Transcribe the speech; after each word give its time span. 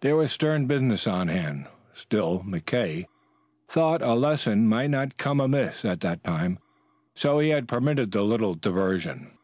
There 0.00 0.16
was 0.16 0.32
stern 0.32 0.66
business 0.66 1.06
on 1.06 1.28
hand. 1.28 1.68
Still 1.94 2.40
McKay 2.40 3.04
thought 3.68 4.02
a 4.02 4.14
lesson 4.14 4.66
might 4.66 4.90
not 4.90 5.16
come 5.18 5.38
amiss 5.38 5.84
at 5.84 6.00
that 6.00 6.24
time, 6.24 6.58
so 7.14 7.38
he 7.38 7.50
had 7.50 7.68
permitted 7.68 8.10
the 8.10 8.22
little 8.24 8.56
diversion. 8.56 9.38